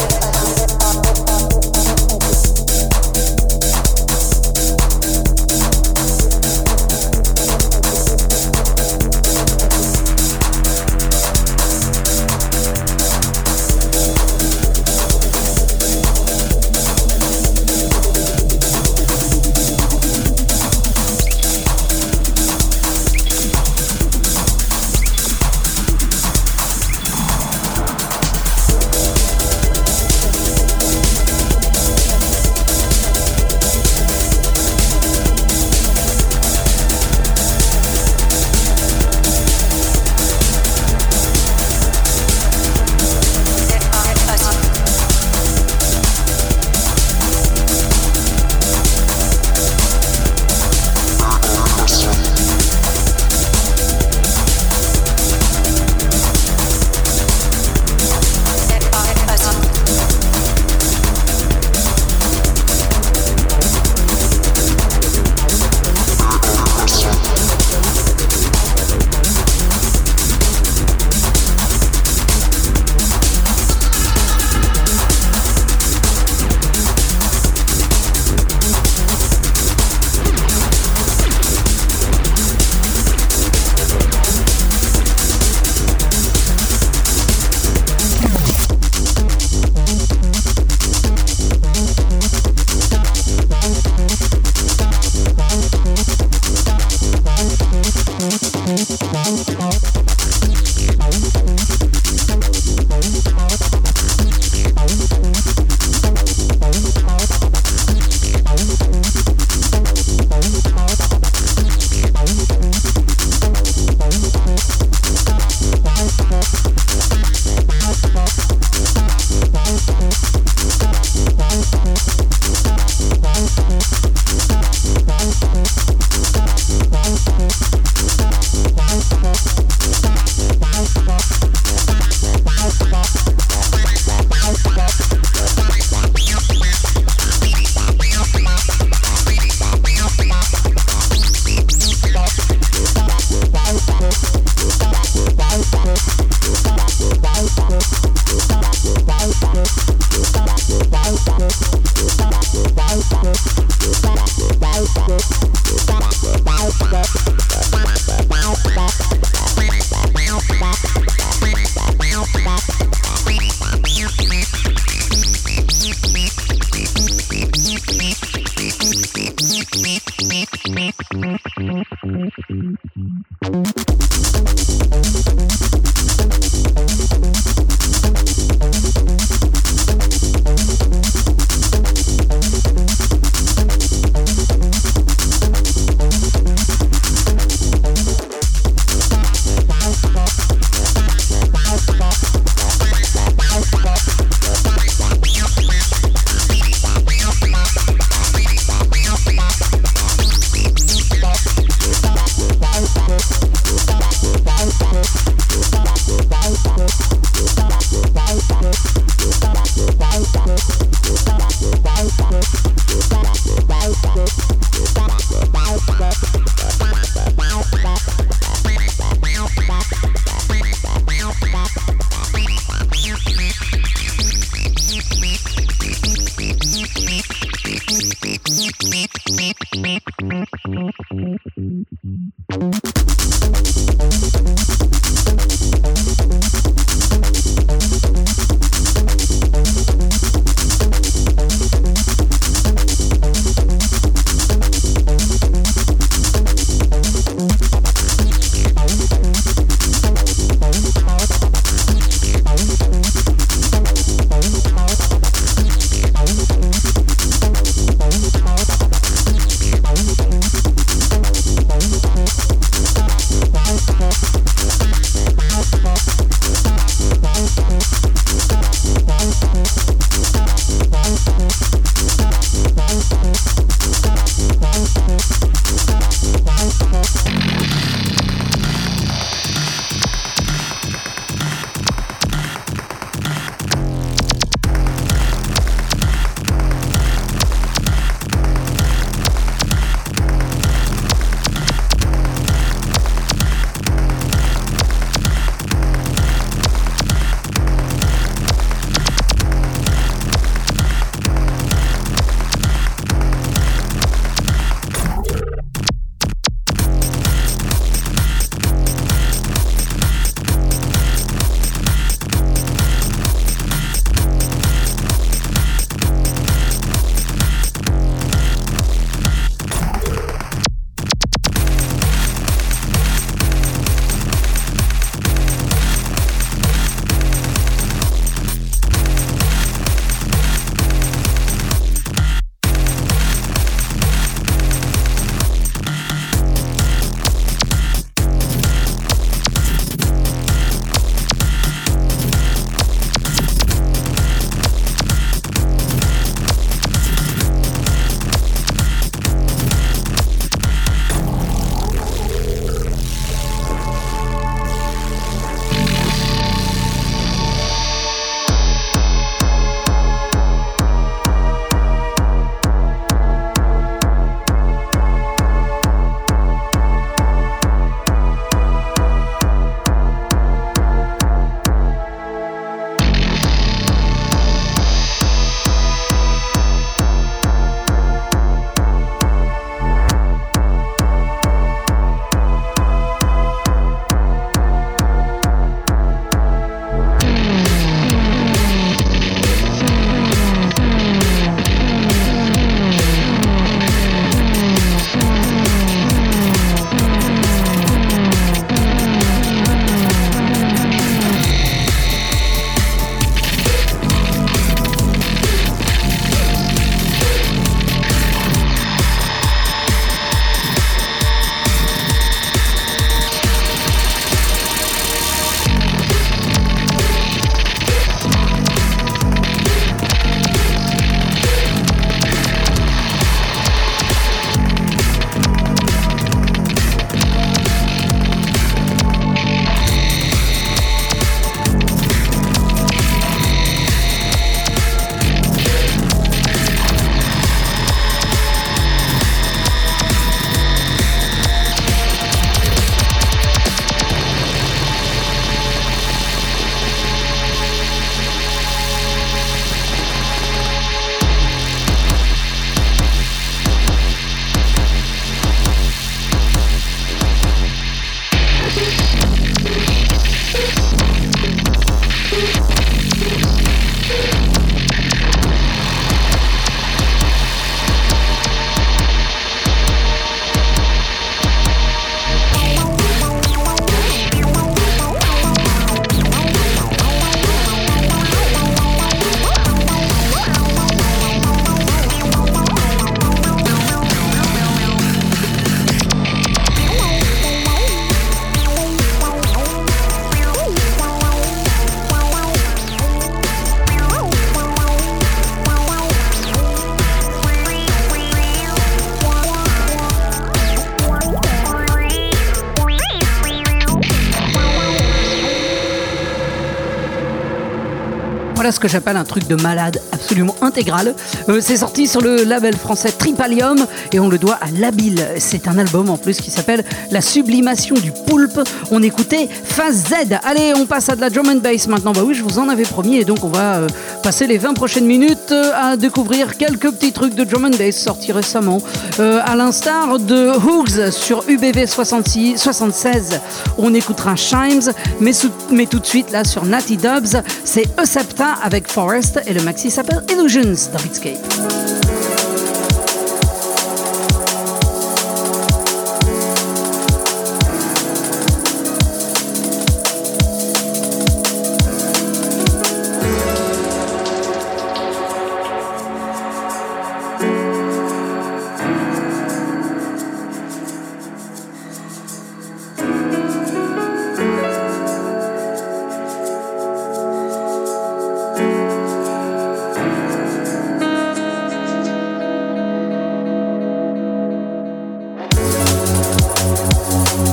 [508.80, 511.14] que j'appelle un truc de malade absolument intégral.
[511.49, 515.26] Euh, c'est sorti sur le label français Tripalium et on le doit à Labile.
[515.38, 518.60] C'est un album en plus qui s'appelle La sublimation du poulpe.
[518.91, 520.39] On écoutait Phase Z.
[520.43, 522.14] Allez, on passe à de la drum and bass maintenant.
[522.14, 523.88] Bah oui, je vous en avais promis et donc on va euh,
[524.21, 527.95] passer les 20 prochaines minutes euh, à découvrir quelques petits trucs de drum and bass
[527.95, 528.81] sortis récemment.
[529.19, 533.41] Euh, à l'instar de Hoogs sur UBV 66, 76,
[533.77, 539.39] on écoutera Chimes, mais, tout de suite là sur Natty Dubs, c'est Eusepta avec Forest
[539.47, 541.78] et le maxi s'appelle Illusions dans Beatscape.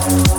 [0.07, 0.37] Thank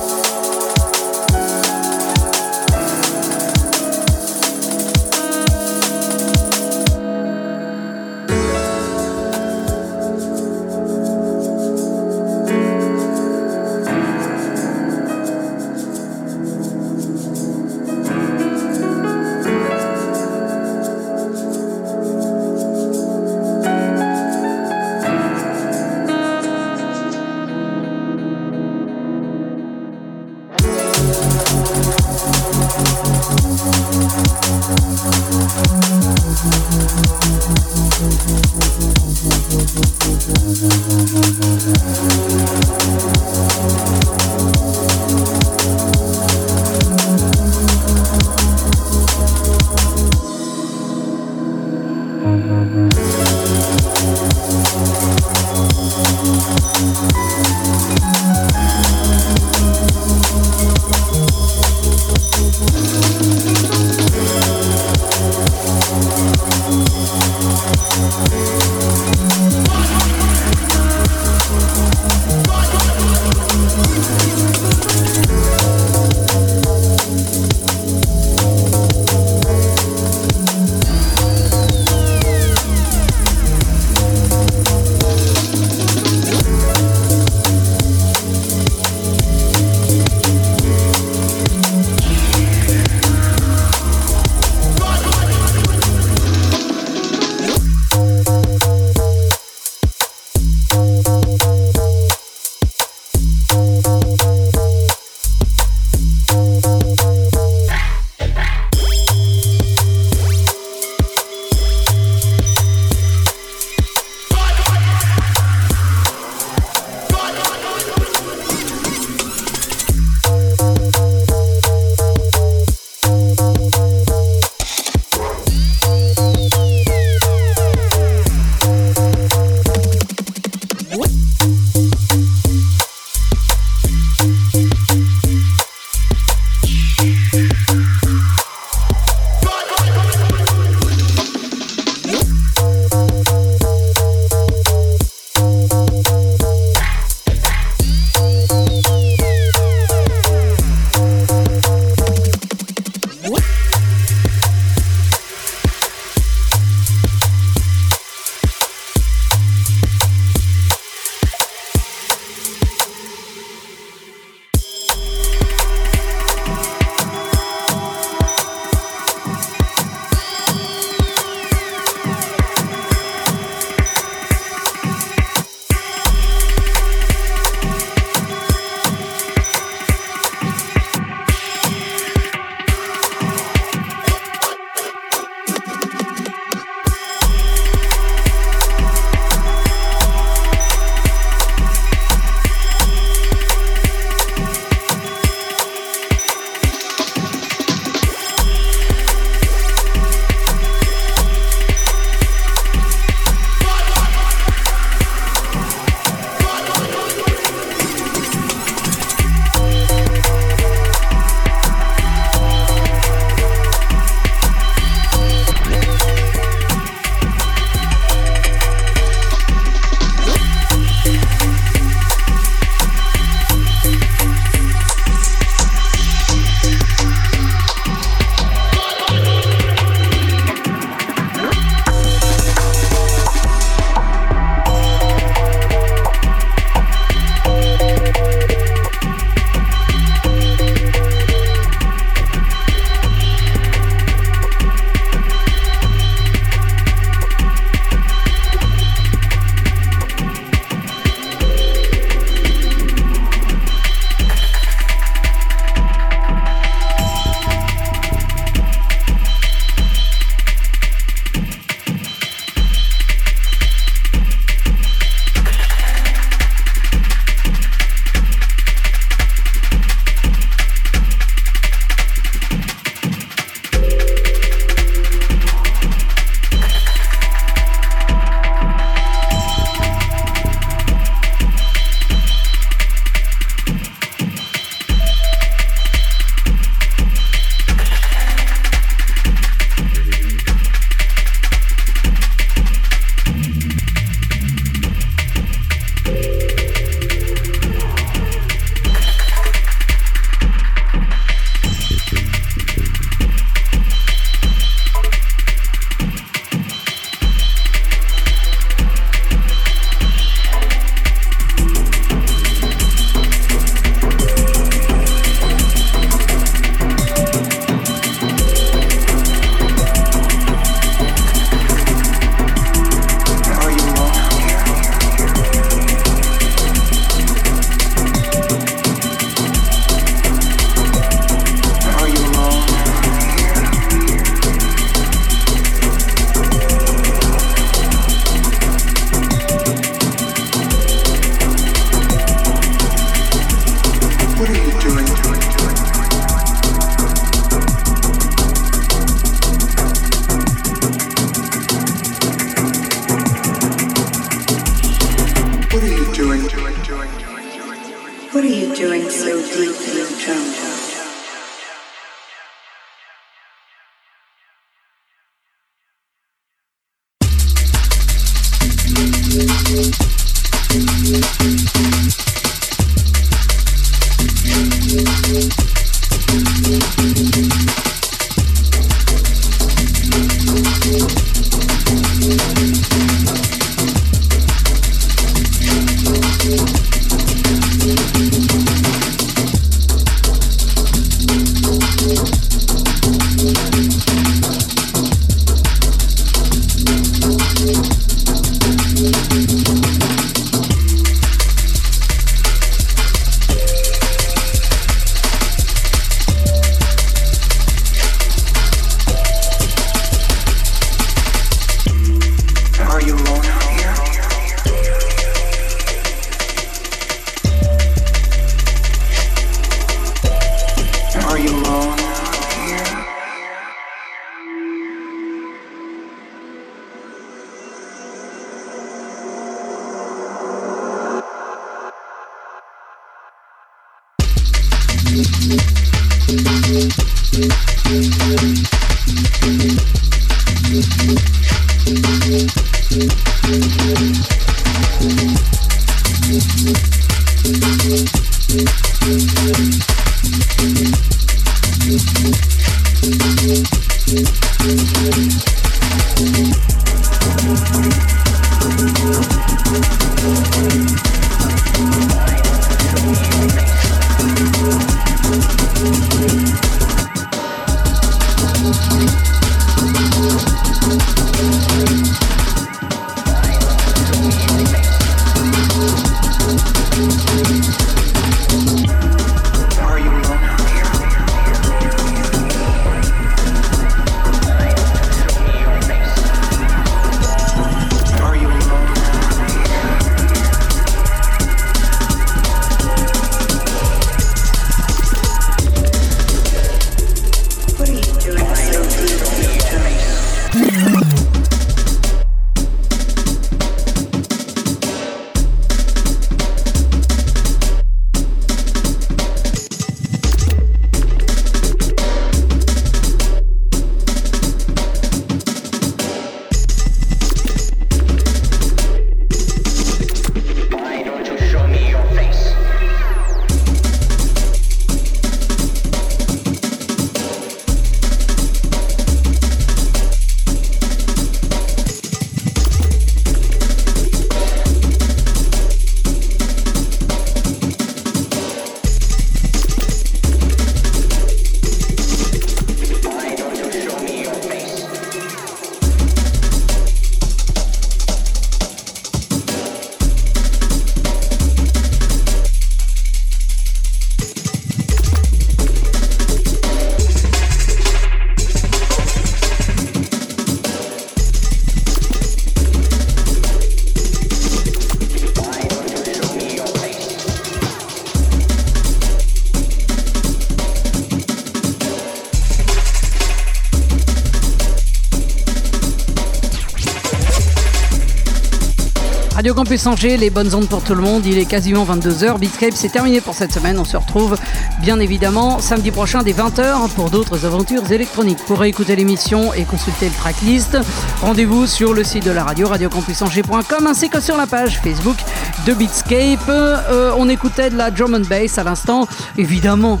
[579.46, 581.24] Radio Campus Angers, les bonnes ondes pour tout le monde.
[581.24, 582.36] Il est quasiment 22h.
[582.40, 583.78] Beatscape, c'est terminé pour cette semaine.
[583.78, 584.36] On se retrouve
[584.80, 588.40] bien évidemment samedi prochain dès 20h pour d'autres aventures électroniques.
[588.48, 590.76] Pour écouter l'émission et consulter le tracklist,
[591.20, 595.18] rendez-vous sur le site de la radio, radiocampusangers.com ainsi que sur la page Facebook
[595.64, 596.48] de Beatscape.
[596.48, 599.06] Euh, on écoutait de la drum and bass à l'instant,
[599.38, 600.00] évidemment,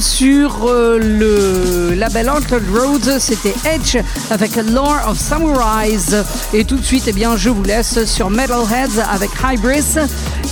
[0.00, 3.18] sur euh, le label Altered Roads.
[3.18, 3.96] C'était Edge
[4.30, 6.24] avec Lore of Samurais.
[6.52, 9.96] Et tout de suite, eh bien, je vous laisse sur Metalheads avec Hybris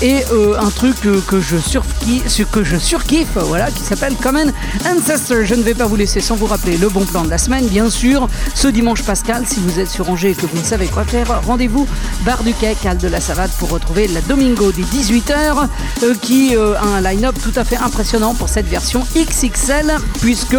[0.03, 4.53] et euh, un truc que je surkiffe, voilà, qui s'appelle Common
[4.85, 5.45] Ancestor.
[5.45, 7.67] Je ne vais pas vous laisser sans vous rappeler le bon plan de la semaine,
[7.69, 8.29] bien sûr.
[8.55, 11.41] Ce dimanche Pascal, si vous êtes sur Angers et que vous ne savez quoi faire,
[11.47, 11.87] rendez-vous
[12.25, 15.69] Bar du Quai, Cal de la Savate pour retrouver la Domingo des 18h,
[16.03, 20.57] euh, qui euh, a un line-up tout à fait impressionnant pour cette version XXL, puisque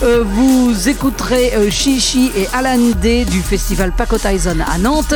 [0.00, 5.14] vous écouterez Chichi et Alan D du festival Paco Tyson à Nantes,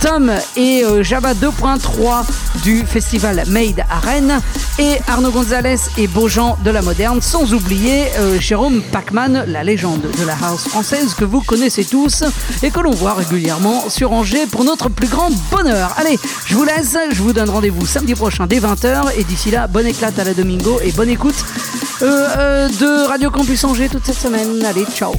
[0.00, 2.24] Tom et euh, Java 2.3
[2.62, 4.40] du festival Made à Rennes,
[4.78, 10.02] et Arnaud Gonzalez et Beaujean de la Moderne, sans oublier euh, Jérôme Pacman, la légende
[10.02, 12.24] de la house française que vous connaissez tous
[12.62, 15.94] et que l'on voit régulièrement sur Angers pour notre plus grand bonheur.
[15.96, 19.66] Allez, je vous laisse, je vous donne rendez-vous samedi prochain dès 20h et d'ici là,
[19.66, 21.44] bonne éclate à la Domingo et bonne écoute
[22.02, 24.64] euh, de Radio Campus Angers toute cette semaine.
[24.64, 25.12] Allez, ciao